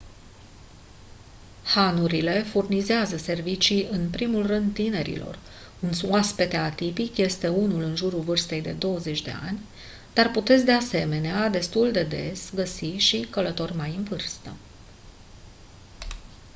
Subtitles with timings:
[1.63, 5.39] hanurile furnizează servicii în primul rând tinerilor
[5.79, 9.59] un oaspete tipic este unul în jurul vârstei de de douăzeci de ani
[10.13, 14.49] dar puteți de asemenena destul de des găsi și călători mai în vârstă